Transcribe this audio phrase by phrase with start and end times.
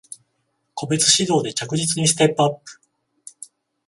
[0.73, 2.81] 個別指導で着実にステップアップ